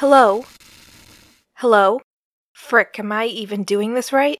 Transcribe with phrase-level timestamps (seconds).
[0.00, 0.46] Hello?
[1.56, 2.00] Hello?
[2.54, 4.38] Frick, am I even doing this right?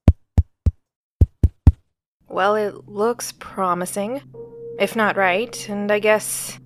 [2.26, 4.22] Well, it looks promising.
[4.78, 6.58] If not right, and I guess.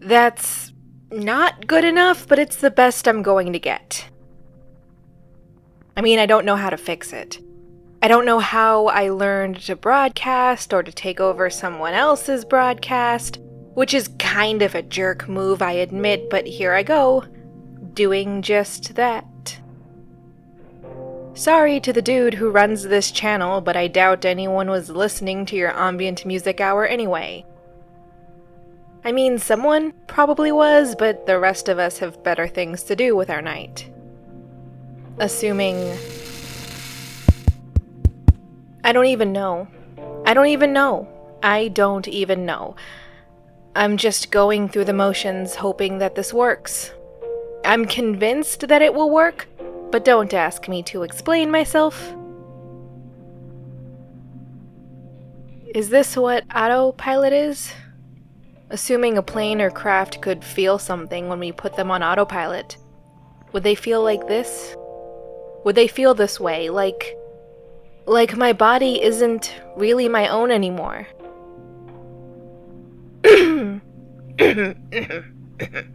[0.00, 0.74] That's
[1.10, 4.06] not good enough, but it's the best I'm going to get.
[5.96, 7.40] I mean, I don't know how to fix it.
[8.02, 13.38] I don't know how I learned to broadcast or to take over someone else's broadcast,
[13.72, 17.24] which is kind of a jerk move, I admit, but here I go,
[17.94, 19.58] doing just that.
[21.34, 25.56] Sorry to the dude who runs this channel, but I doubt anyone was listening to
[25.56, 27.44] your ambient music hour anyway.
[29.04, 33.16] I mean, someone probably was, but the rest of us have better things to do
[33.16, 33.90] with our night.
[35.18, 35.96] Assuming.
[38.82, 39.68] I don't even know.
[40.24, 41.08] I don't even know.
[41.42, 42.76] I don't even know.
[43.76, 46.92] I'm just going through the motions, hoping that this works.
[47.64, 49.48] I'm convinced that it will work,
[49.90, 52.14] but don't ask me to explain myself.
[55.74, 57.72] Is this what autopilot is?
[58.70, 62.76] Assuming a plane or craft could feel something when we put them on autopilot,
[63.52, 64.76] would they feel like this?
[65.64, 67.16] Would they feel this way, like.
[68.06, 71.06] like my body isn't really my own anymore?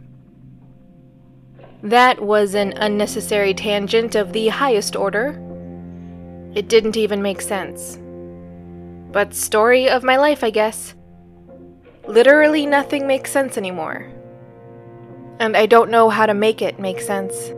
[1.82, 5.40] that was an unnecessary tangent of the highest order.
[6.54, 7.98] It didn't even make sense.
[9.12, 10.94] But story of my life, I guess.
[12.06, 14.10] Literally nothing makes sense anymore.
[15.38, 17.52] And I don't know how to make it make sense.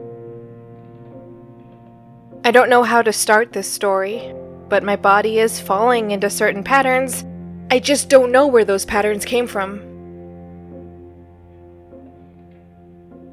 [2.44, 4.32] I don't know how to start this story,
[4.68, 7.24] but my body is falling into certain patterns.
[7.70, 9.91] I just don't know where those patterns came from.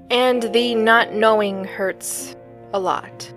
[0.10, 2.36] And the not knowing hurts
[2.74, 3.32] a lot.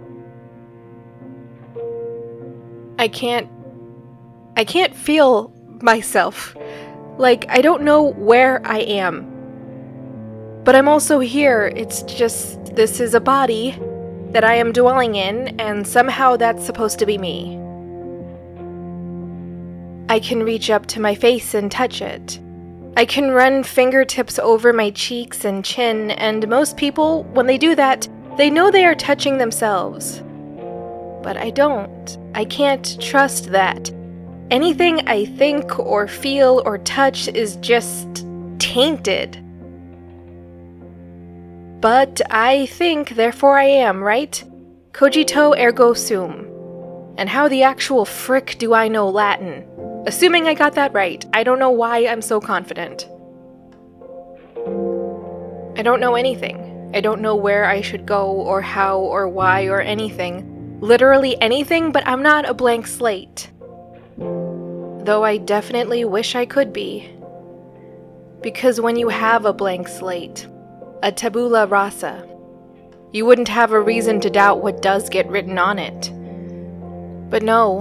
[2.98, 3.48] I can't.
[4.56, 6.56] I can't feel myself.
[7.18, 9.28] Like, I don't know where I am.
[10.64, 11.72] But I'm also here.
[11.74, 12.58] It's just.
[12.74, 13.78] This is a body
[14.30, 17.58] that I am dwelling in, and somehow that's supposed to be me.
[20.08, 22.40] I can reach up to my face and touch it.
[22.94, 27.74] I can run fingertips over my cheeks and chin, and most people, when they do
[27.74, 30.22] that, they know they are touching themselves.
[31.22, 32.18] But I don't.
[32.34, 33.90] I can't trust that.
[34.50, 38.26] Anything I think or feel or touch is just
[38.58, 39.38] tainted.
[41.80, 44.44] But I think, therefore I am, right?
[44.92, 46.46] Cogito ergo sum.
[47.16, 49.64] And how the actual frick do I know Latin?
[50.04, 53.08] Assuming I got that right, I don't know why I'm so confident.
[55.78, 56.90] I don't know anything.
[56.92, 60.78] I don't know where I should go, or how, or why, or anything.
[60.80, 63.50] Literally anything, but I'm not a blank slate.
[64.18, 67.08] Though I definitely wish I could be.
[68.42, 70.48] Because when you have a blank slate,
[71.02, 72.28] a tabula rasa.
[73.12, 76.10] You wouldn't have a reason to doubt what does get written on it.
[77.30, 77.80] But no,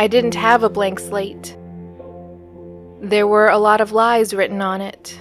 [0.00, 1.58] I didn't have a blank slate.
[3.02, 5.20] There were a lot of lies written on it.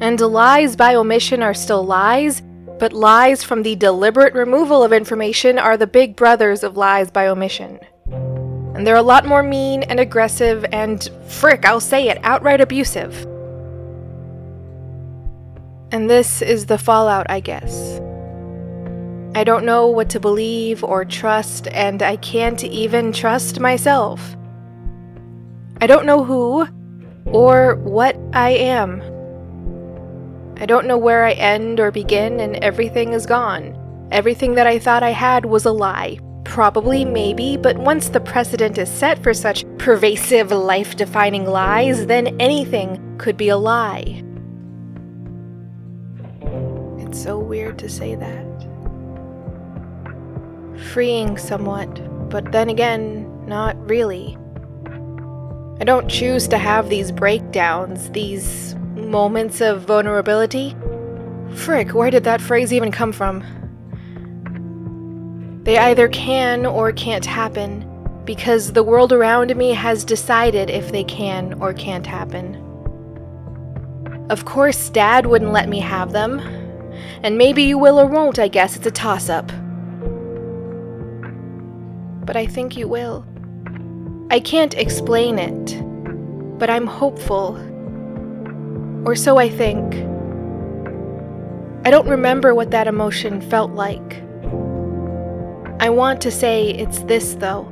[0.00, 2.42] And lies by omission are still lies,
[2.78, 7.26] but lies from the deliberate removal of information are the big brothers of lies by
[7.26, 7.78] omission.
[8.74, 13.24] And they're a lot more mean and aggressive and, frick, I'll say it, outright abusive.
[15.90, 17.98] And this is the fallout, I guess.
[19.38, 24.36] I don't know what to believe or trust, and I can't even trust myself.
[25.80, 26.66] I don't know who
[27.24, 29.00] or what I am.
[30.56, 33.78] I don't know where I end or begin, and everything is gone.
[34.10, 36.18] Everything that I thought I had was a lie.
[36.42, 42.36] Probably, maybe, but once the precedent is set for such pervasive, life defining lies, then
[42.40, 44.20] anything could be a lie.
[46.98, 48.47] It's so weird to say that.
[50.92, 54.38] Freeing somewhat, but then again, not really.
[55.80, 60.74] I don't choose to have these breakdowns, these moments of vulnerability.
[61.54, 63.44] Frick, where did that phrase even come from?
[65.64, 67.84] They either can or can't happen
[68.24, 72.56] because the world around me has decided if they can or can't happen.
[74.30, 76.40] Of course, Dad wouldn't let me have them,
[77.22, 79.50] and maybe you will or won't, I guess it's a toss up.
[82.28, 83.24] But I think you will.
[84.30, 87.56] I can't explain it, but I'm hopeful.
[89.06, 89.94] Or so I think.
[91.86, 94.22] I don't remember what that emotion felt like.
[95.80, 97.66] I want to say it's this, though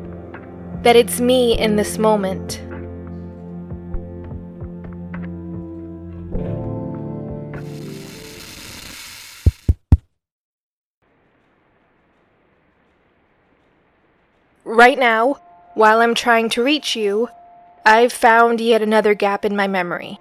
[0.84, 2.62] that it's me in this moment.
[14.76, 15.38] Right now,
[15.72, 17.30] while I'm trying to reach you,
[17.86, 20.20] I've found yet another gap in my memory.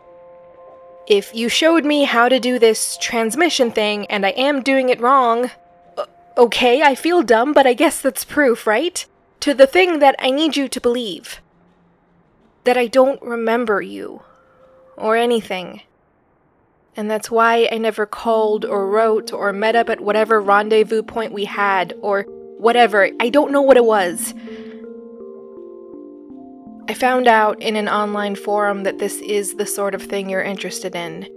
[1.08, 5.02] If you showed me how to do this transmission thing and I am doing it
[5.02, 5.52] wrong,
[6.38, 9.06] okay, I feel dumb, but I guess that's proof, right?
[9.42, 11.42] To the thing that I need you to believe.
[12.64, 14.22] That I don't remember you.
[14.96, 15.82] Or anything.
[16.96, 21.34] And that's why I never called or wrote or met up at whatever rendezvous point
[21.34, 22.26] we had or
[22.58, 23.10] whatever.
[23.20, 24.34] I don't know what it was.
[26.88, 30.44] I found out in an online forum that this is the sort of thing you're
[30.44, 31.28] interested in.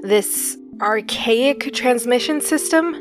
[0.00, 2.92] This archaic transmission system?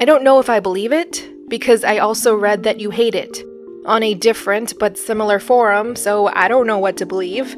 [0.00, 3.42] I don't know if I believe it, because I also read that you hate it.
[3.84, 7.54] On a different but similar forum, so I don't know what to believe.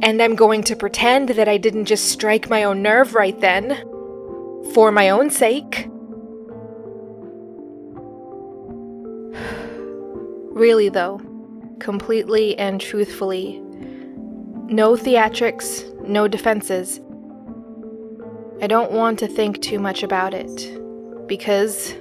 [0.00, 3.76] And I'm going to pretend that I didn't just strike my own nerve right then.
[4.72, 5.86] For my own sake.
[10.54, 11.20] really, though
[11.78, 13.60] completely and truthfully.
[14.68, 17.00] No theatrics, no defenses.
[18.60, 21.26] I don't want to think too much about it.
[21.26, 21.94] Because.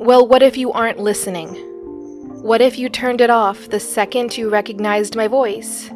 [0.00, 1.48] Well, what if you aren't listening?
[2.42, 5.90] What if you turned it off the second you recognized my voice?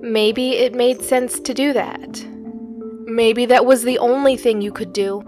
[0.00, 2.24] Maybe it made sense to do that.
[3.04, 5.22] Maybe that was the only thing you could do.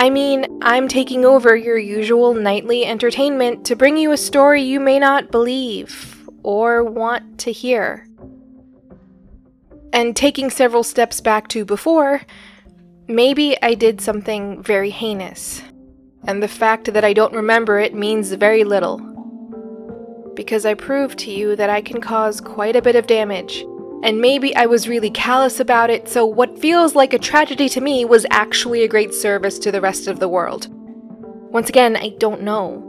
[0.00, 4.78] I mean, I'm taking over your usual nightly entertainment to bring you a story you
[4.78, 8.06] may not believe or want to hear.
[9.92, 12.22] And taking several steps back to before,
[13.08, 15.62] maybe I did something very heinous.
[16.28, 18.98] And the fact that I don't remember it means very little.
[20.36, 23.64] Because I proved to you that I can cause quite a bit of damage
[24.02, 27.80] and maybe I was really callous about it, so what feels like a tragedy to
[27.80, 30.68] me was actually a great service to the rest of the world.
[31.50, 32.84] Once again, I don't know.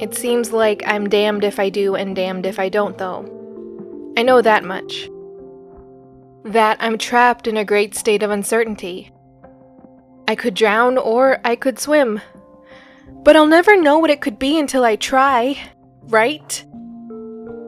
[0.00, 3.32] It seems like I'm damned if I do and damned if I don't, though.
[4.16, 5.08] I know that much.
[6.44, 9.10] That I'm trapped in a great state of uncertainty.
[10.28, 12.20] I could drown or I could swim.
[13.22, 15.58] But I'll never know what it could be until I try,
[16.02, 16.64] right?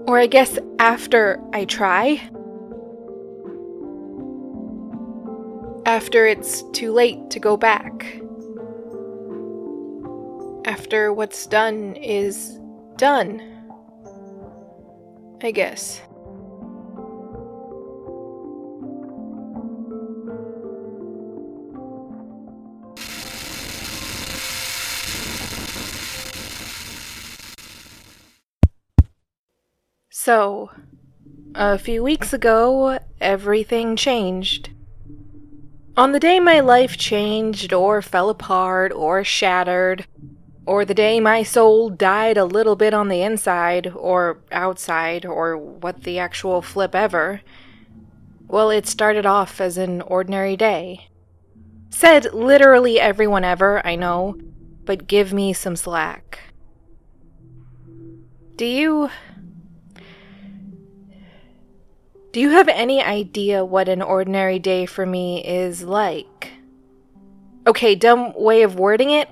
[0.08, 2.14] Or I guess after I try.
[5.84, 8.22] After it's too late to go back.
[10.64, 12.58] After what's done is
[12.96, 13.42] done.
[15.42, 16.00] I guess.
[30.28, 30.68] So,
[31.54, 34.68] a few weeks ago, everything changed.
[35.96, 40.06] On the day my life changed, or fell apart, or shattered,
[40.66, 45.56] or the day my soul died a little bit on the inside, or outside, or
[45.56, 47.40] what the actual flip ever,
[48.46, 51.08] well, it started off as an ordinary day.
[51.88, 54.36] Said literally everyone ever, I know,
[54.84, 56.40] but give me some slack.
[58.56, 59.08] Do you
[62.32, 66.52] do you have any idea what an ordinary day for me is like?
[67.66, 69.28] Okay, dumb way of wording it.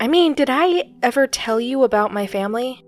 [0.00, 2.84] I mean, did I ever tell you about my family?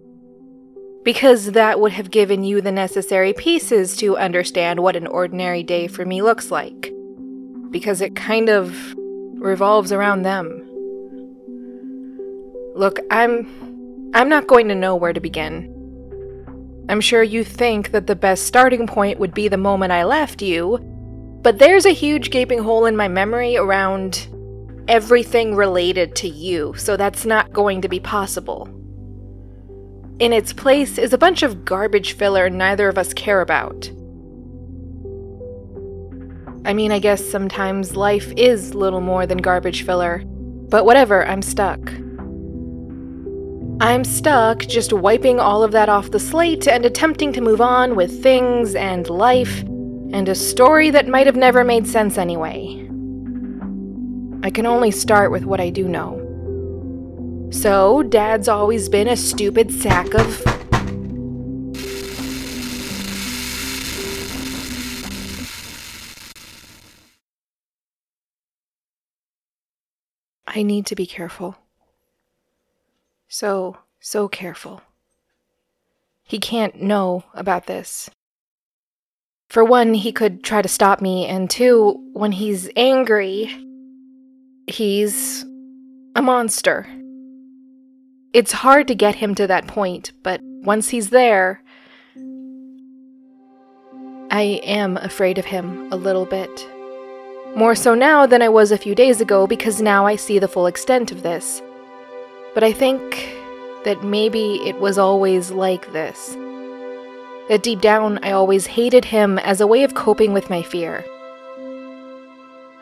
[1.04, 5.86] Because that would have given you the necessary pieces to understand what an ordinary day
[5.86, 6.92] for me looks like.
[7.70, 8.94] Because it kind of
[9.38, 10.62] revolves around them.
[12.74, 15.75] Look, I'm I'm not going to know where to begin.
[16.88, 20.40] I'm sure you think that the best starting point would be the moment I left
[20.40, 20.78] you,
[21.42, 24.28] but there's a huge gaping hole in my memory around
[24.86, 28.68] everything related to you, so that's not going to be possible.
[30.20, 33.90] In its place is a bunch of garbage filler neither of us care about.
[36.64, 41.42] I mean, I guess sometimes life is little more than garbage filler, but whatever, I'm
[41.42, 41.80] stuck.
[43.78, 47.94] I'm stuck just wiping all of that off the slate and attempting to move on
[47.94, 52.82] with things and life and a story that might have never made sense anyway.
[54.42, 56.22] I can only start with what I do know.
[57.50, 60.42] So, Dad's always been a stupid sack of.
[70.46, 71.58] I need to be careful.
[73.28, 74.82] So, so careful.
[76.22, 78.10] He can't know about this.
[79.48, 83.54] For one, he could try to stop me, and two, when he's angry,
[84.66, 85.44] he's
[86.16, 86.86] a monster.
[88.32, 91.62] It's hard to get him to that point, but once he's there,
[94.30, 96.68] I am afraid of him a little bit.
[97.54, 100.48] More so now than I was a few days ago because now I see the
[100.48, 101.62] full extent of this.
[102.56, 103.36] But I think
[103.84, 106.34] that maybe it was always like this.
[107.50, 111.04] That deep down I always hated him as a way of coping with my fear.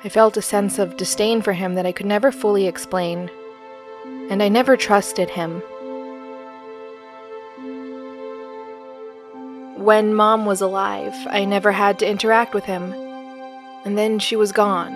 [0.04, 3.32] I felt a sense of disdain for him that I could never fully explain,
[4.30, 5.60] and I never trusted him.
[9.76, 12.92] When mom was alive, I never had to interact with him.
[13.84, 14.92] And then she was gone,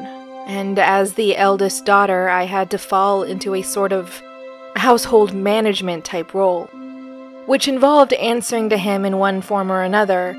[0.47, 4.23] and as the eldest daughter, I had to fall into a sort of
[4.79, 6.67] household management type role,
[7.47, 10.35] which involved answering to him in one form or another,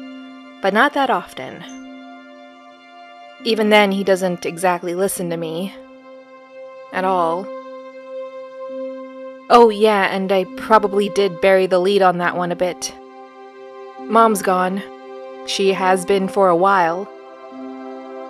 [0.61, 1.63] but not that often.
[3.43, 5.73] Even then, he doesn't exactly listen to me.
[6.91, 7.45] At all.
[9.49, 12.93] Oh, yeah, and I probably did bury the lead on that one a bit.
[14.01, 14.83] Mom's gone.
[15.47, 17.07] She has been for a while.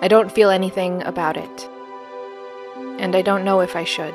[0.02, 1.68] I don't feel anything about it.
[2.98, 4.14] And I don't know if I should.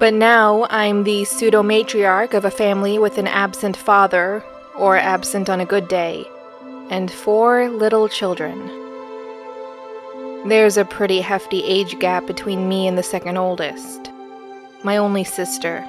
[0.00, 4.42] But now I'm the pseudo matriarch of a family with an absent father,
[4.74, 6.24] or absent on a good day,
[6.88, 8.58] and four little children.
[10.48, 14.10] There's a pretty hefty age gap between me and the second oldest,
[14.82, 15.84] my only sister.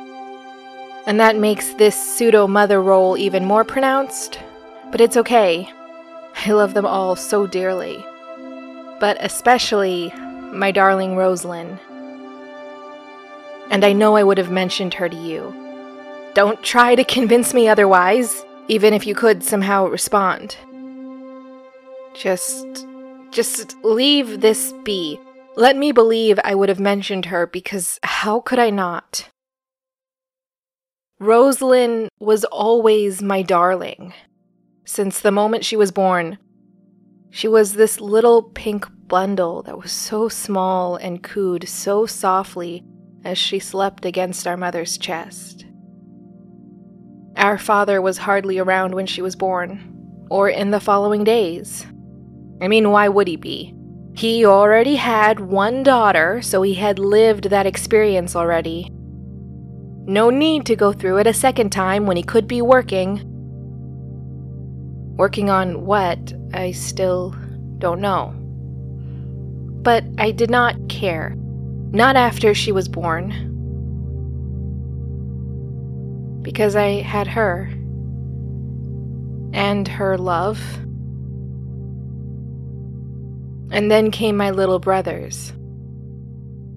[1.06, 4.41] And that makes this pseudo mother role even more pronounced.
[4.91, 5.72] But it's okay.
[6.46, 8.06] I love them all so dearly.
[9.00, 10.13] But especially
[10.51, 11.80] my darling Rosalind.
[13.72, 15.56] And I know I would have mentioned her to you.
[16.34, 20.58] Don't try to convince me otherwise, even if you could somehow respond.
[22.13, 22.86] Just.
[23.32, 25.18] just leave this be.
[25.56, 29.30] Let me believe I would have mentioned her because how could I not?
[31.20, 34.13] Rosalind was always my darling.
[34.84, 36.38] Since the moment she was born,
[37.30, 42.84] she was this little pink bundle that was so small and cooed so softly
[43.24, 45.66] as she slept against our mother's chest.
[47.38, 51.86] Our father was hardly around when she was born, or in the following days.
[52.62, 53.74] I mean, why would he be?
[54.13, 58.92] He already had one daughter, so he had lived that experience already.
[60.06, 63.24] No need to go through it a second time when he could be working.
[65.16, 67.36] Working on what, I still
[67.78, 68.34] don't know.
[69.84, 71.36] But I did not care.
[71.93, 73.50] Not after she was born.
[76.41, 77.69] Because I had her.
[79.53, 80.62] And her love.
[83.71, 85.51] And then came my little brothers.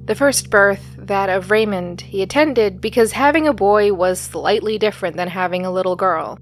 [0.07, 5.17] The first birth, that of Raymond, he attended because having a boy was slightly different
[5.17, 6.39] than having a little girl.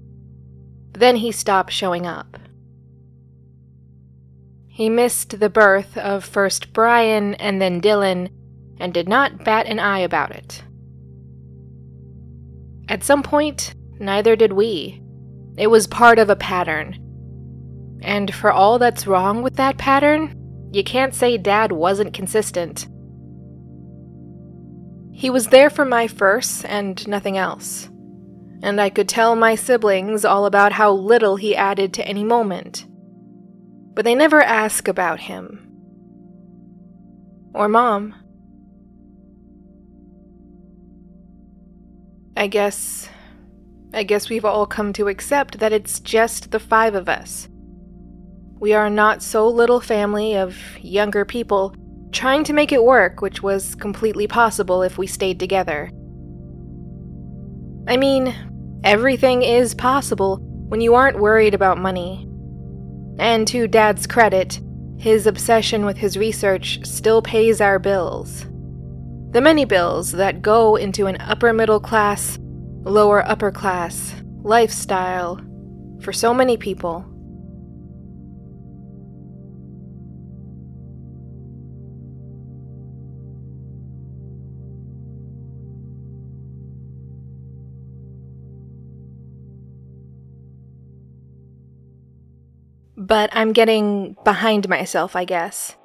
[0.93, 2.39] Then he stopped showing up.
[4.67, 8.29] He missed the birth of first Brian and then Dylan
[8.83, 10.61] and did not bat an eye about it.
[12.89, 15.01] At some point, neither did we.
[15.57, 16.99] It was part of a pattern.
[18.01, 20.35] And for all that's wrong with that pattern,
[20.73, 22.87] you can't say Dad wasn't consistent.
[25.13, 27.87] He was there for my first and nothing else.
[28.63, 32.85] And I could tell my siblings all about how little he added to any moment.
[33.93, 35.69] But they never ask about him.
[37.53, 38.15] Or Mom.
[42.35, 43.09] I guess.
[43.93, 47.47] I guess we've all come to accept that it's just the five of us.
[48.59, 51.75] We are not so little family of younger people
[52.11, 55.91] trying to make it work, which was completely possible if we stayed together.
[57.87, 58.33] I mean,
[58.83, 60.37] everything is possible
[60.69, 62.27] when you aren't worried about money.
[63.19, 64.59] And to Dad's credit,
[64.97, 68.45] his obsession with his research still pays our bills.
[69.33, 72.37] The many bills that go into an upper middle class,
[72.83, 74.13] lower upper class
[74.43, 75.41] lifestyle
[76.01, 77.03] for so many people.
[92.95, 95.75] But I'm getting behind myself, I guess.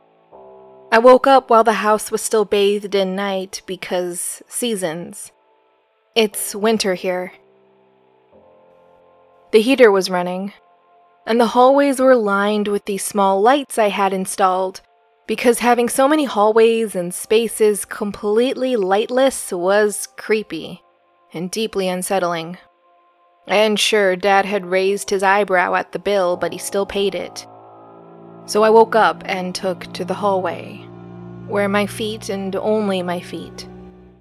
[0.90, 5.32] I woke up while the house was still bathed in night because seasons.
[6.14, 7.32] It's winter here.
[9.52, 10.54] The heater was running,
[11.26, 14.80] and the hallways were lined with these small lights I had installed
[15.26, 20.82] because having so many hallways and spaces completely lightless was creepy
[21.34, 22.56] and deeply unsettling.
[23.46, 27.46] And sure, Dad had raised his eyebrow at the bill, but he still paid it.
[28.48, 30.78] So I woke up and took to the hallway,
[31.46, 33.68] where my feet, and only my feet,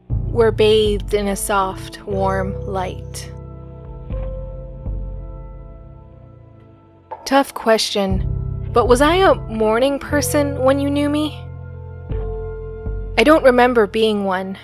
[0.10, 3.32] were bathed in a soft, warm light.
[7.26, 8.38] Tough question
[8.78, 11.44] but was I a morning person when you knew me?
[13.18, 14.56] I don't remember being one.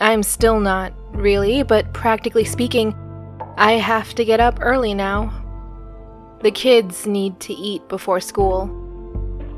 [0.00, 2.96] I'm still not, really, but practically speaking,
[3.56, 5.45] I have to get up early now.
[6.46, 8.70] The kids need to eat before school.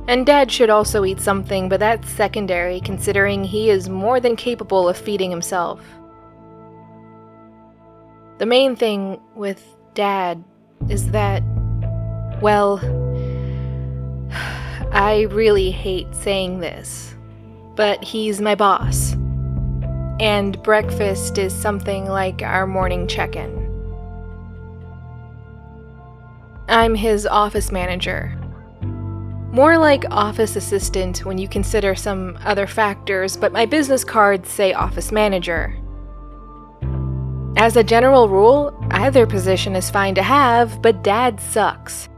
[0.09, 4.89] And Dad should also eat something, but that's secondary considering he is more than capable
[4.89, 5.85] of feeding himself.
[8.39, 10.43] The main thing with Dad
[10.89, 11.43] is that,
[12.41, 12.79] well,
[14.91, 17.15] I really hate saying this,
[17.77, 19.13] but he's my boss.
[20.21, 23.68] And breakfast is something like our morning check in.
[26.69, 28.35] I'm his office manager.
[29.51, 34.73] More like office assistant when you consider some other factors, but my business cards say
[34.73, 35.75] office manager.
[37.57, 42.09] As a general rule, either position is fine to have, but dad sucks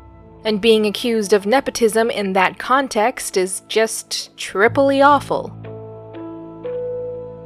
[0.44, 5.54] and being accused of nepotism in that context is just triply awful.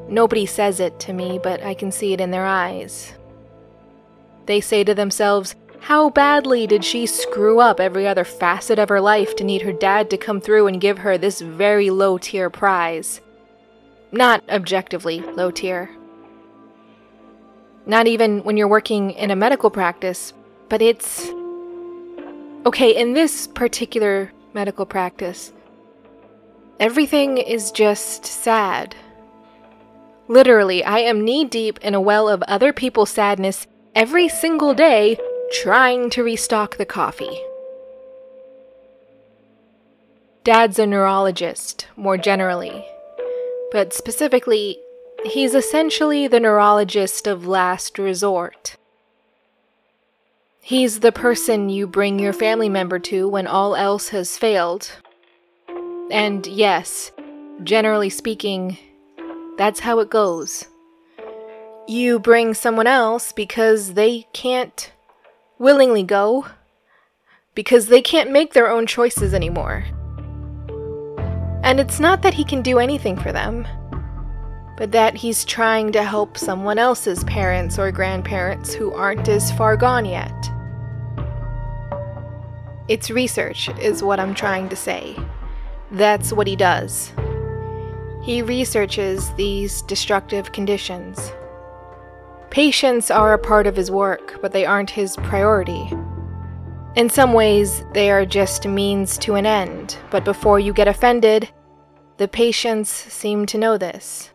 [0.08, 3.14] Nobody says it to me, but I can see it in their eyes.
[4.46, 9.02] They say to themselves, How badly did she screw up every other facet of her
[9.02, 12.48] life to need her dad to come through and give her this very low tier
[12.48, 13.20] prize?
[14.10, 15.90] Not objectively low tier.
[17.84, 20.32] Not even when you're working in a medical practice,
[20.70, 21.28] but it's
[22.64, 25.52] Okay, in this particular medical practice,
[26.80, 28.96] everything is just sad.
[30.28, 35.18] Literally, I am knee deep in a well of other people's sadness every single day
[35.52, 37.40] trying to restock the coffee.
[40.44, 42.86] Dad's a neurologist, more generally.
[43.72, 44.78] But specifically,
[45.24, 48.76] he's essentially the neurologist of last resort.
[50.60, 54.90] He's the person you bring your family member to when all else has failed.
[56.10, 57.12] And yes,
[57.62, 58.78] generally speaking,
[59.58, 60.66] that's how it goes.
[61.86, 64.90] You bring someone else because they can't
[65.64, 66.46] willingly go,
[67.54, 69.82] because they can't make their own choices anymore.
[71.62, 73.66] And it's not that he can do anything for them,
[74.76, 79.74] but that he's trying to help someone else's parents or grandparents who aren't as far
[79.74, 80.50] gone yet.
[82.86, 85.16] It's research, is what I'm trying to say.
[85.90, 87.14] That's what he does.
[88.22, 91.32] He researches these destructive conditions.
[92.54, 95.90] Patients are a part of his work, but they aren't his priority.
[96.94, 101.48] In some ways, they are just means to an end, but before you get offended,
[102.16, 104.30] the patients seem to know this.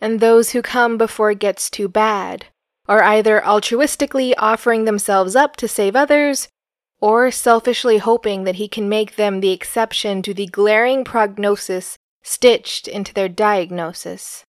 [0.00, 2.46] And those who come before it gets too bad
[2.88, 6.48] are either altruistically offering themselves up to save others
[7.00, 12.88] or selfishly hoping that he can make them the exception to the glaring prognosis stitched
[12.88, 14.44] into their diagnosis.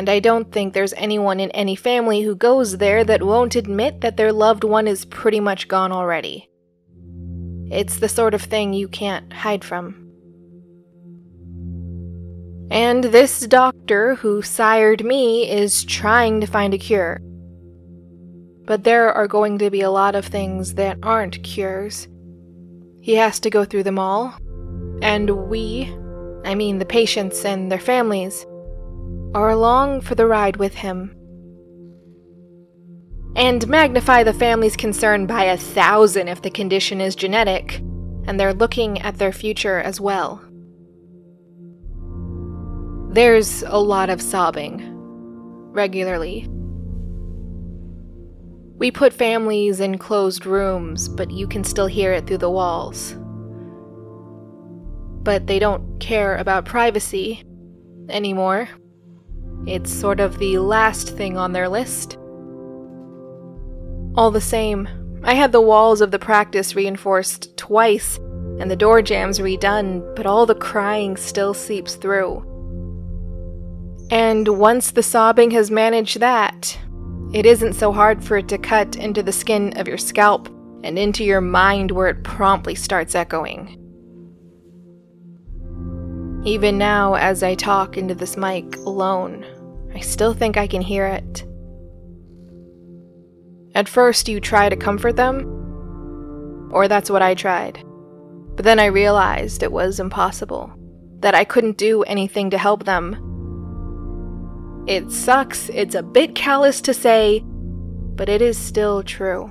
[0.00, 4.00] And I don't think there's anyone in any family who goes there that won't admit
[4.00, 6.48] that their loved one is pretty much gone already.
[7.70, 10.10] It's the sort of thing you can't hide from.
[12.70, 17.20] And this doctor who sired me is trying to find a cure.
[18.64, 22.08] But there are going to be a lot of things that aren't cures.
[23.02, 24.34] He has to go through them all.
[25.02, 25.94] And we,
[26.46, 28.46] I mean the patients and their families,
[29.34, 31.14] are along for the ride with him.
[33.36, 37.78] And magnify the family's concern by a thousand if the condition is genetic,
[38.26, 40.42] and they're looking at their future as well.
[43.12, 44.82] There's a lot of sobbing,
[45.72, 46.48] regularly.
[48.78, 53.14] We put families in closed rooms, but you can still hear it through the walls.
[55.22, 57.44] But they don't care about privacy
[58.08, 58.68] anymore.
[59.66, 62.16] It's sort of the last thing on their list.
[64.16, 64.88] All the same,
[65.22, 68.18] I had the walls of the practice reinforced twice
[68.58, 72.46] and the door jams redone, but all the crying still seeps through.
[74.10, 76.78] And once the sobbing has managed that,
[77.32, 80.48] it isn't so hard for it to cut into the skin of your scalp
[80.82, 83.76] and into your mind where it promptly starts echoing.
[86.44, 89.46] Even now, as I talk into this mic alone,
[89.94, 91.44] I still think I can hear it.
[93.74, 97.84] At first, you try to comfort them, or that's what I tried.
[98.56, 100.72] But then I realized it was impossible,
[101.20, 103.16] that I couldn't do anything to help them.
[104.86, 109.50] It sucks, it's a bit callous to say, but it is still true.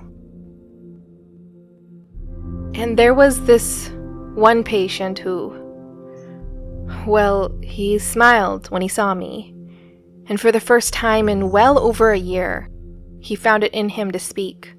[2.75, 3.89] And there was this
[4.35, 5.55] one patient who,
[7.07, 9.55] well, he smiled when he saw me.
[10.29, 12.69] And for the first time in well over a year,
[13.19, 14.73] he found it in him to speak.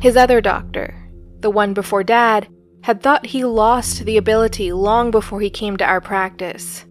[0.00, 2.48] His other doctor, the one before Dad,
[2.84, 6.84] had thought he lost the ability long before he came to our practice.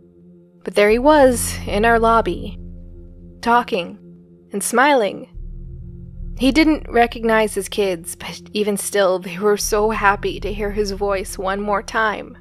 [0.64, 2.60] But there he was, in our lobby,
[3.42, 3.98] talking
[4.54, 5.28] and smiling.
[6.38, 10.92] He didn't recognize his kids, but even still, they were so happy to hear his
[10.92, 12.38] voice one more time.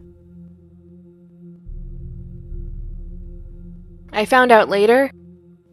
[4.12, 5.10] I found out later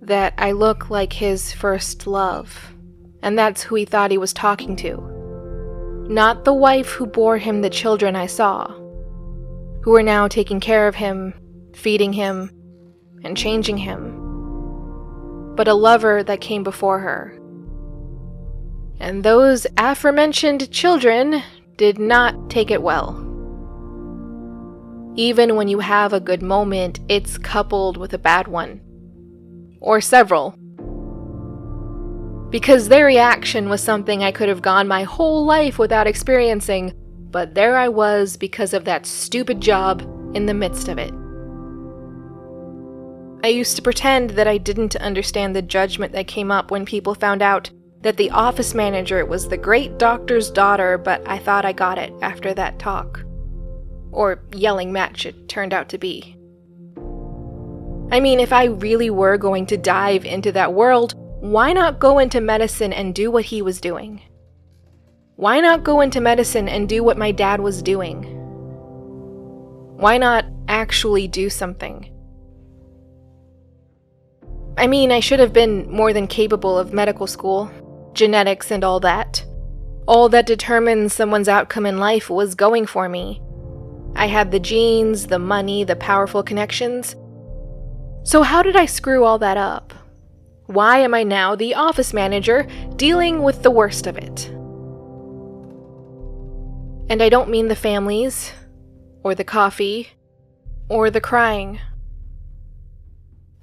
[0.02, 2.74] that I look like his first love,
[3.22, 6.06] and that's who he thought he was talking to.
[6.10, 8.68] Not the wife who bore him the children I saw,
[9.84, 11.34] who are now taking care of him,
[11.76, 12.52] feeding him,
[13.24, 17.38] and changing him, but a lover that came before her.
[19.00, 21.44] And those aforementioned children
[21.76, 23.27] did not take it well.
[25.18, 28.82] Even when you have a good moment, it's coupled with a bad one
[29.82, 30.52] or several.
[32.52, 36.94] Because their reaction was something I could have gone my whole life without experiencing,
[37.32, 40.02] but there I was because of that stupid job
[40.36, 41.12] in the midst of it.
[43.44, 47.16] I used to pretend that I didn't understand the judgment that came up when people
[47.16, 51.74] found out that the office manager was the great doctor's daughter, but I thought I
[51.74, 53.27] got it after that talk.
[54.18, 56.36] Or yelling match it turned out to be.
[58.12, 62.18] I mean, if I really were going to dive into that world, why not go
[62.18, 64.24] into medicine and do what he was doing?
[65.36, 68.24] Why not go into medicine and do what my dad was doing?
[69.98, 72.12] Why not actually do something?
[74.80, 77.70] I mean, I should have been more than capable of medical school,
[78.14, 79.46] genetics, and all that.
[80.08, 83.44] All that determines someone's outcome in life was going for me.
[84.18, 87.16] I had the genes, the money, the powerful connections.
[88.24, 89.94] So, how did I screw all that up?
[90.66, 94.48] Why am I now the office manager dealing with the worst of it?
[97.10, 98.52] And I don't mean the families,
[99.24, 100.10] or the coffee,
[100.90, 101.80] or the crying.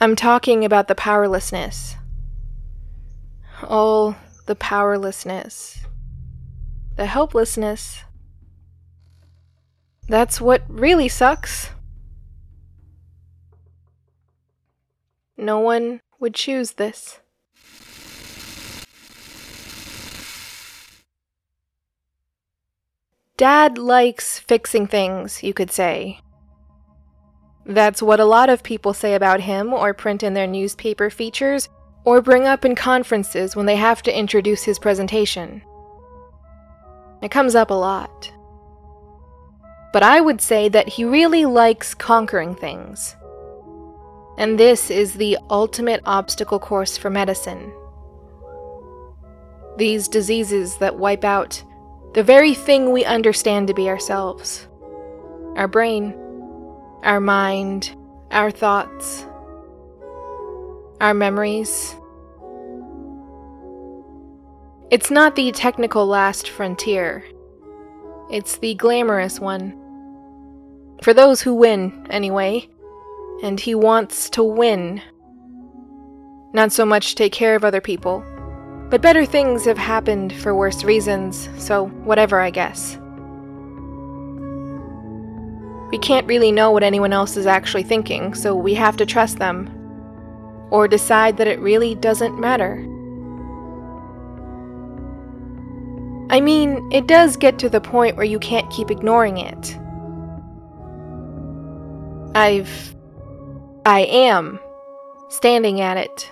[0.00, 1.96] I'm talking about the powerlessness.
[3.64, 4.14] All
[4.46, 5.80] the powerlessness.
[6.96, 8.03] The helplessness.
[10.08, 11.70] That's what really sucks.
[15.36, 17.20] No one would choose this.
[23.36, 26.20] Dad likes fixing things, you could say.
[27.66, 31.68] That's what a lot of people say about him or print in their newspaper features
[32.04, 35.62] or bring up in conferences when they have to introduce his presentation.
[37.22, 38.33] It comes up a lot.
[39.94, 43.14] But I would say that he really likes conquering things.
[44.36, 47.72] And this is the ultimate obstacle course for medicine.
[49.76, 51.62] These diseases that wipe out
[52.14, 54.66] the very thing we understand to be ourselves
[55.54, 56.12] our brain,
[57.04, 57.96] our mind,
[58.32, 59.24] our thoughts,
[61.00, 61.94] our memories.
[64.90, 67.24] It's not the technical last frontier,
[68.28, 69.83] it's the glamorous one.
[71.02, 72.68] For those who win, anyway
[73.42, 75.02] and he wants to win.
[76.52, 78.24] Not so much take care of other people,
[78.88, 82.98] but better things have happened for worse reasons, so whatever, I guess.
[85.90, 89.38] We can't really know what anyone else is actually thinking, so we have to trust
[89.38, 89.70] them.
[90.70, 92.78] Or decide that it really doesn't matter.
[96.30, 99.78] I mean, it does get to the point where you can't keep ignoring it.
[102.34, 102.94] I've
[103.86, 104.58] I am
[105.28, 106.30] standing at it.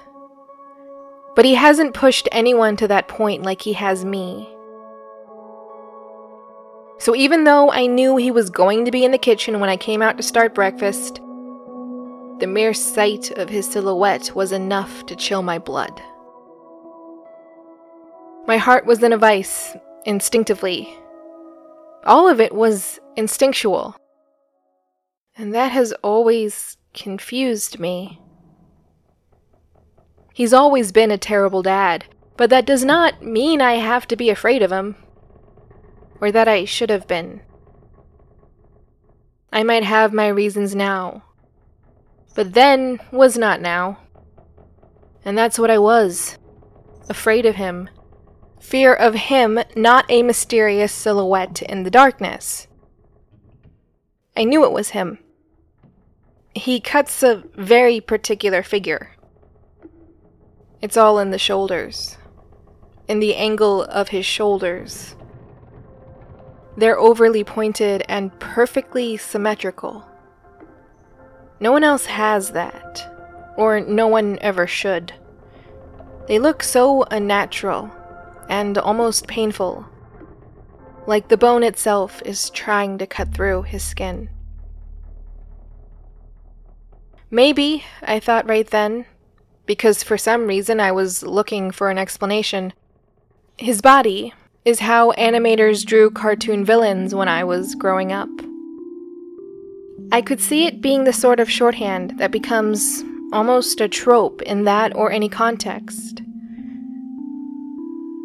[1.36, 4.48] But he hasn't pushed anyone to that point like he has me.
[6.98, 9.76] So even though I knew he was going to be in the kitchen when I
[9.76, 11.16] came out to start breakfast,
[12.38, 16.00] the mere sight of his silhouette was enough to chill my blood.
[18.46, 20.96] My heart was in a vice, instinctively.
[22.04, 23.94] All of it was instinctual.
[25.36, 28.20] And that has always confused me.
[30.34, 32.04] He's always been a terrible dad,
[32.36, 34.96] but that does not mean I have to be afraid of him.
[36.20, 37.42] Or that I should have been.
[39.52, 41.24] I might have my reasons now.
[42.34, 43.98] But then was not now.
[45.24, 46.38] And that's what I was.
[47.08, 47.90] Afraid of him.
[48.60, 52.68] Fear of him, not a mysterious silhouette in the darkness.
[54.36, 55.18] I knew it was him.
[56.54, 59.16] He cuts a very particular figure.
[60.82, 62.18] It's all in the shoulders,
[63.08, 65.16] in the angle of his shoulders.
[66.76, 70.04] They're overly pointed and perfectly symmetrical.
[71.58, 75.14] No one else has that, or no one ever should.
[76.26, 77.90] They look so unnatural
[78.48, 79.86] and almost painful,
[81.06, 84.28] like the bone itself is trying to cut through his skin.
[87.34, 89.06] Maybe, I thought right then,
[89.64, 92.74] because for some reason I was looking for an explanation.
[93.56, 94.34] His body
[94.66, 98.28] is how animators drew cartoon villains when I was growing up.
[100.12, 104.64] I could see it being the sort of shorthand that becomes almost a trope in
[104.64, 106.20] that or any context.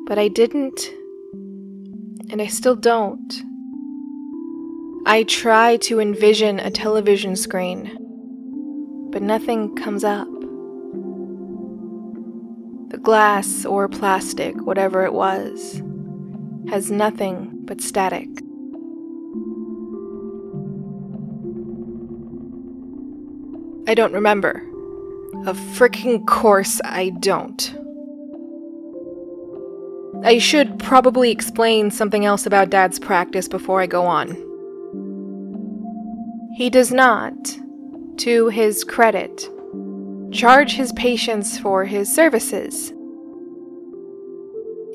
[0.05, 0.91] But I didn't,
[2.29, 3.41] and I still don't.
[5.05, 7.96] I try to envision a television screen
[9.11, 10.27] but nothing comes up.
[12.89, 15.81] The glass or plastic, whatever it was,
[16.69, 18.29] has nothing but static.
[23.89, 24.63] I don't remember.
[25.45, 27.73] Of freaking course I don't.
[30.23, 34.35] I should probably explain something else about Dad's practice before I go on.
[36.55, 37.57] He does not,
[38.17, 39.49] to his credit,
[40.31, 42.91] charge his patients for his services.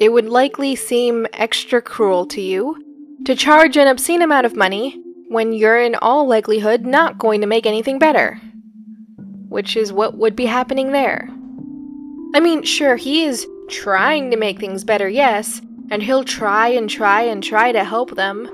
[0.00, 2.76] It would likely seem extra cruel to you
[3.24, 7.46] to charge an obscene amount of money when you're in all likelihood not going to
[7.46, 8.40] make anything better.
[9.48, 11.28] Which is what would be happening there.
[12.34, 16.90] I mean, sure, he is trying to make things better, yes, and he'll try and
[16.90, 18.48] try and try to help them,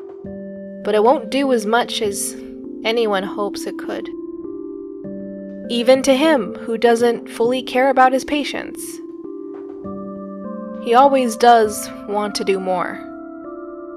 [0.85, 2.37] but it won't do as much as
[2.85, 4.09] anyone hopes it could
[5.70, 8.83] even to him who doesn't fully care about his patients.
[10.83, 13.04] He always does want to do more.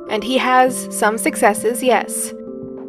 [0.10, 2.34] And he has some successes, yes,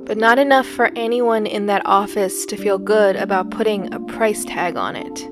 [0.05, 4.45] but not enough for anyone in that office to feel good about putting a price
[4.45, 5.29] tag on it.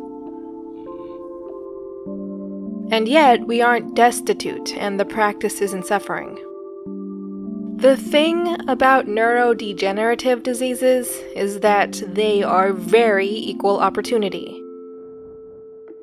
[2.93, 6.39] And yet, we aren't destitute, and the practice isn't suffering.
[7.81, 14.63] The thing about neurodegenerative diseases is that they are very equal opportunity.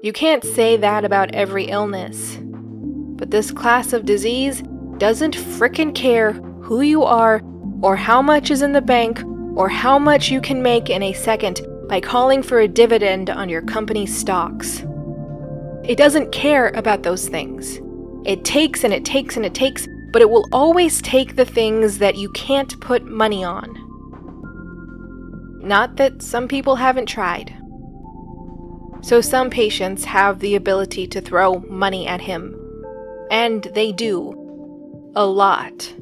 [0.01, 2.39] You can't say that about every illness.
[2.41, 4.63] But this class of disease
[4.97, 7.43] doesn't frickin' care who you are,
[7.83, 9.23] or how much is in the bank,
[9.55, 13.49] or how much you can make in a second by calling for a dividend on
[13.49, 14.83] your company's stocks.
[15.83, 17.79] It doesn't care about those things.
[18.25, 21.97] It takes and it takes and it takes but it will always take the things
[21.99, 23.83] that you can't put money on.
[25.61, 27.53] Not that some people haven't tried.
[29.01, 32.55] So some patients have the ability to throw money at him.
[33.29, 34.33] And they do.
[35.15, 35.93] A lot.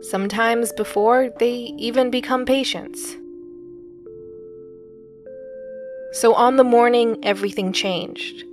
[0.00, 3.16] Sometimes before they even become patients.
[6.12, 8.44] So on the morning, everything changed.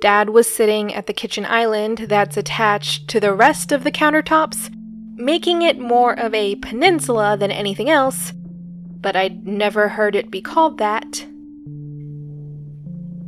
[0.00, 4.74] Dad was sitting at the kitchen island that's attached to the rest of the countertops,
[5.14, 8.32] making it more of a peninsula than anything else,
[9.00, 11.26] but I'd never heard it be called that.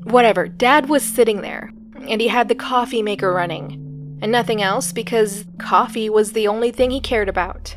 [0.04, 1.70] Whatever, Dad was sitting there,
[2.08, 6.70] and he had the coffee maker running, and nothing else because coffee was the only
[6.70, 7.76] thing he cared about.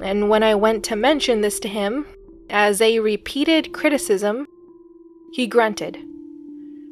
[0.00, 2.06] And when I went to mention this to him,
[2.48, 4.46] as a repeated criticism,
[5.32, 5.98] he grunted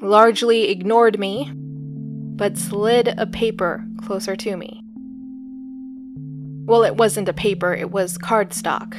[0.00, 4.82] largely ignored me, but slid a paper closer to me.
[6.66, 8.96] Well, it wasn't a paper, it was cardstock.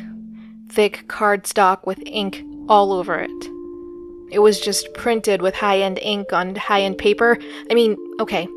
[0.70, 3.50] Thick cardstock with ink all over it.
[4.32, 7.38] It was just printed with high end ink on high end paper.
[7.70, 8.48] I mean, okay.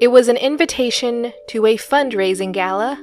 [0.00, 3.02] It was an invitation to a fundraising gala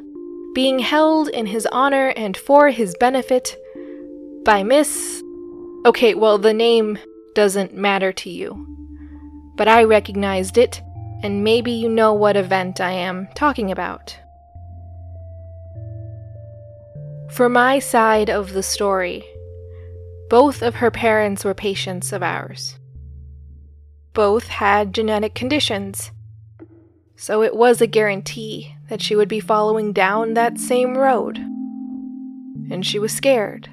[0.53, 3.55] being held in his honor and for his benefit
[4.43, 5.23] by Miss.
[5.85, 6.97] Okay, well, the name
[7.35, 8.65] doesn't matter to you.
[9.55, 10.81] But I recognized it,
[11.23, 14.17] and maybe you know what event I am talking about.
[17.29, 19.23] For my side of the story,
[20.29, 22.77] both of her parents were patients of ours.
[24.13, 26.11] Both had genetic conditions,
[27.15, 31.37] so it was a guarantee that she would be following down that same road.
[32.71, 33.69] And she was scared.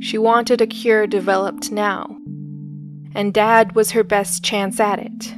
[0.00, 2.16] She wanted a cure developed now,
[3.14, 5.34] and Dad was her best chance at it.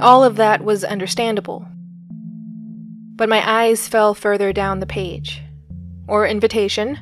[0.00, 1.66] All of that was understandable.
[3.16, 5.42] But my eyes fell further down the page,
[6.08, 6.98] or invitation.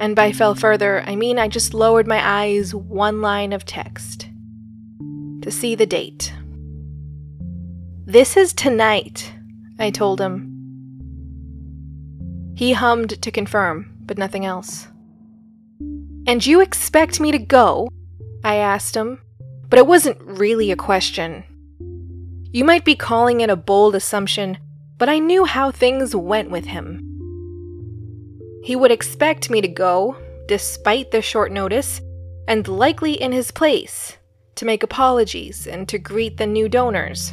[0.00, 4.28] And by fell further, I mean I just lowered my eyes one line of text
[5.42, 6.32] to see the date.
[8.06, 9.32] This is tonight,
[9.78, 10.50] I told him.
[12.56, 14.88] He hummed to confirm, but nothing else.
[16.26, 17.88] And you expect me to go?
[18.42, 19.20] I asked him,
[19.68, 21.44] but it wasn't really a question.
[22.50, 24.58] You might be calling it a bold assumption,
[24.98, 27.00] but I knew how things went with him.
[28.62, 32.00] He would expect me to go, despite the short notice,
[32.48, 34.16] and likely in his place,
[34.54, 37.32] to make apologies and to greet the new donors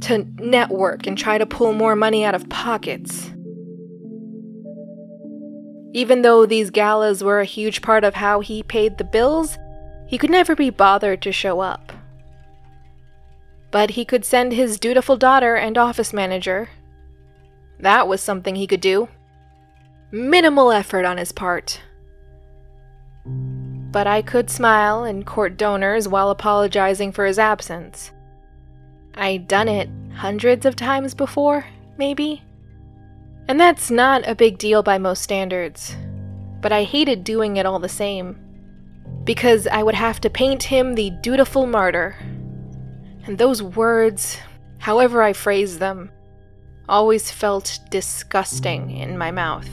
[0.00, 3.30] to network and try to pull more money out of pockets.
[5.98, 9.58] Even though these galas were a huge part of how he paid the bills,
[10.06, 11.92] he could never be bothered to show up.
[13.72, 16.68] But he could send his dutiful daughter and office manager.
[17.80, 19.08] That was something he could do.
[20.12, 21.80] Minimal effort on his part.
[23.26, 28.12] But I could smile and court donors while apologizing for his absence.
[29.16, 32.44] I'd done it hundreds of times before, maybe.
[33.48, 35.96] And that's not a big deal by most standards.
[36.60, 38.38] But I hated doing it all the same.
[39.24, 42.14] Because I would have to paint him the dutiful martyr.
[43.24, 44.38] And those words,
[44.78, 46.10] however I phrased them,
[46.88, 49.68] always felt disgusting in my mouth.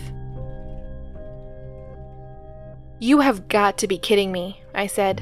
[2.99, 5.21] You have got to be kidding me, I said.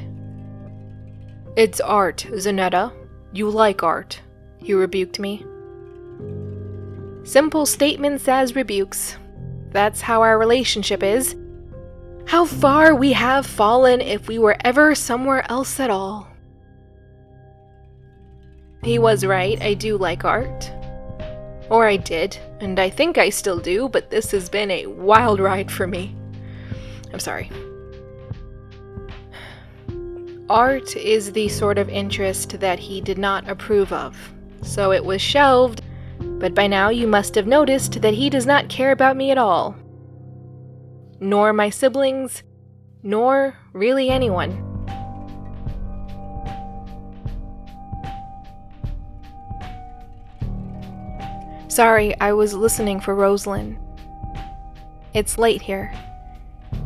[1.55, 2.93] It's art, Zanetta,
[3.31, 4.21] you like art,
[4.57, 5.43] he rebuked me.
[7.23, 9.17] Simple statements as rebukes.
[9.71, 11.35] That's how our relationship is.
[12.25, 16.27] How far we have fallen if we were ever somewhere else at all.
[18.83, 20.69] He was right, I do like art.
[21.69, 25.39] Or I did, and I think I still do, but this has been a wild
[25.39, 26.13] ride for me.
[27.13, 27.49] I'm sorry.
[30.49, 35.21] Art is the sort of interest that he did not approve of, so it was
[35.21, 35.81] shelved,
[36.43, 39.37] but by now you must have noticed that he does not care about me at
[39.37, 39.77] all.
[41.21, 42.43] Nor my siblings,
[43.01, 44.51] nor really anyone.
[51.69, 53.77] Sorry, I was listening for Rosalind.
[55.13, 55.93] It's late here,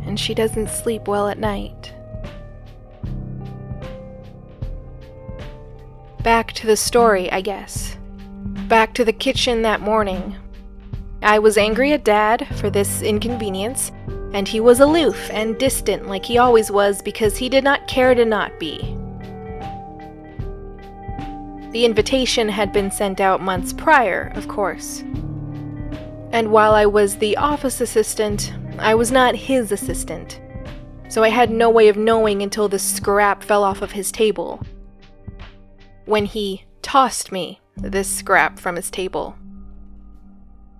[0.06, 1.92] and she doesn't sleep well at night.
[6.22, 7.97] Back to the story, I guess.
[8.68, 10.36] Back to the kitchen that morning.
[11.22, 13.90] I was angry at Dad for this inconvenience,
[14.34, 18.14] and he was aloof and distant like he always was because he did not care
[18.14, 18.94] to not be.
[21.70, 25.00] The invitation had been sent out months prior, of course.
[26.30, 30.42] And while I was the office assistant, I was not his assistant.
[31.08, 34.62] So I had no way of knowing until the scrap fell off of his table
[36.04, 39.36] when he tossed me this scrap from his table.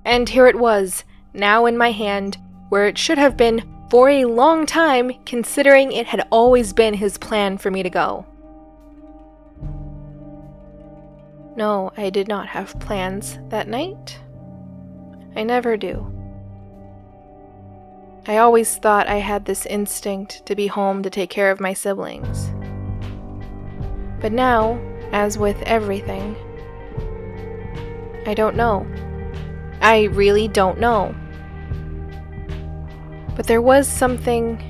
[0.04, 2.38] And here it was, now in my hand,
[2.68, 7.18] where it should have been for a long time, considering it had always been his
[7.18, 8.26] plan for me to go.
[11.56, 14.20] No, I did not have plans that night.
[15.34, 16.14] I never do.
[18.26, 21.72] I always thought I had this instinct to be home to take care of my
[21.72, 22.50] siblings.
[24.20, 24.78] But now,
[25.12, 26.36] as with everything.
[28.28, 28.86] I don't know.
[29.80, 31.14] I really don't know.
[33.34, 34.62] But there was something.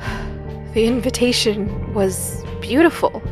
[0.72, 3.22] The invitation was beautiful.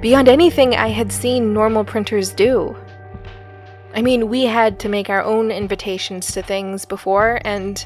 [0.00, 2.76] Beyond anything I had seen normal printers do.
[3.96, 7.84] I mean, we had to make our own invitations to things before, and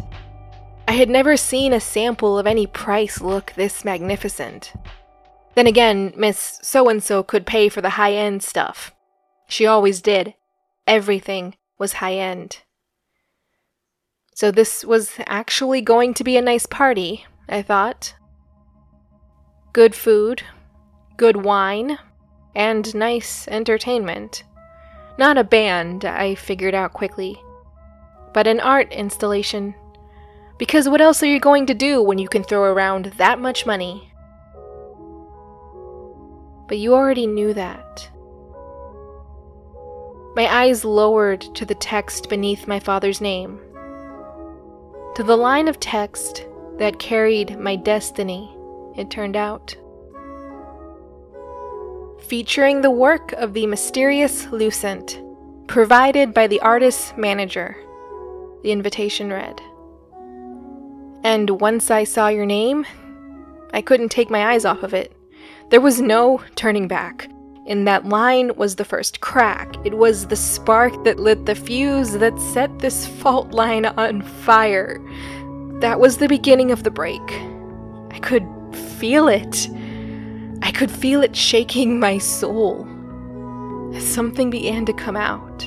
[0.87, 4.75] I had never seen a sample of any price look this magnificent.
[5.55, 8.93] Then again, Miss So and so could pay for the high end stuff.
[9.53, 10.33] She always did.
[10.87, 12.63] Everything was high end.
[14.35, 18.15] So this was actually going to be a nice party, I thought.
[19.75, 20.43] Good food,
[21.19, 21.99] good wine,
[22.55, 24.43] and nice entertainment.
[25.19, 27.39] Not a band, I figured out quickly,
[28.33, 29.75] but an art installation.
[30.57, 33.67] Because what else are you going to do when you can throw around that much
[33.67, 34.15] money?
[36.69, 38.09] But you already knew that.
[40.35, 43.61] My eyes lowered to the text beneath my father's name,
[45.15, 46.47] to the line of text
[46.79, 48.51] that carried my destiny,
[48.97, 49.77] it turned out.
[52.21, 55.21] Featuring the work of the mysterious Lucent,
[55.67, 57.77] provided by the artist's manager,
[58.63, 59.61] the invitation read.
[61.25, 62.87] And once I saw your name,
[63.75, 65.13] I couldn't take my eyes off of it.
[65.69, 67.29] There was no turning back.
[67.65, 69.77] In that line was the first crack.
[69.85, 75.01] It was the spark that lit the fuse that set this fault line on fire.
[75.81, 77.23] That was the beginning of the break.
[78.11, 78.45] I could
[78.99, 79.69] feel it.
[80.61, 82.85] I could feel it shaking my soul.
[84.01, 85.63] Something began to come out.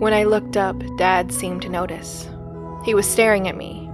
[0.00, 2.28] When I looked up, Dad seemed to notice.
[2.84, 3.88] He was staring at me.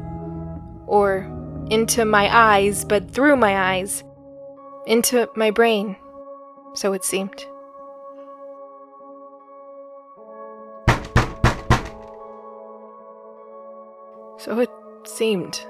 [0.86, 1.30] Or
[1.68, 4.02] into my eyes, but through my eyes.
[4.86, 5.96] Into my brain
[6.78, 7.44] so it seemed.
[14.38, 14.70] So it
[15.04, 15.60] seemed.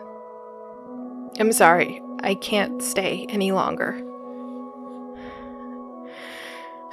[1.40, 4.04] I'm sorry, I can't stay any longer.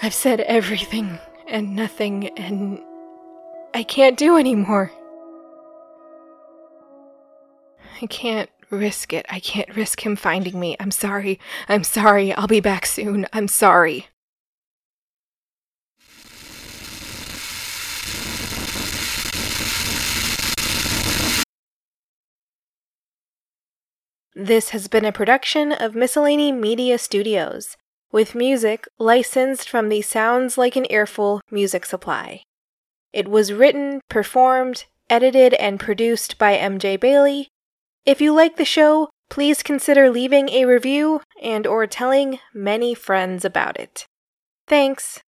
[0.01, 2.79] I've said everything and nothing, and
[3.73, 4.93] I can't do anymore.
[8.01, 9.25] I can't risk it.
[9.29, 10.75] I can't risk him finding me.
[10.79, 11.39] I'm sorry.
[11.67, 12.33] I'm sorry.
[12.33, 13.27] I'll be back soon.
[13.33, 14.07] I'm sorry.
[24.37, 27.77] This has been a production of Miscellany Media Studios,
[28.11, 32.43] with music licensed from the Sounds Like an Earful music supply.
[33.13, 37.47] It was written, performed, edited, and produced by MJ Bailey
[38.05, 43.43] if you like the show, please consider leaving a review and or telling many friends
[43.43, 44.05] about it.
[44.67, 45.21] Thanks.